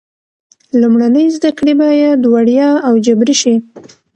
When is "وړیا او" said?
2.33-2.93